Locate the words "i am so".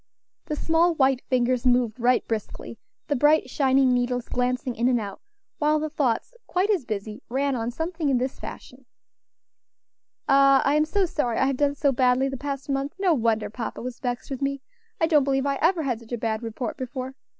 10.65-11.05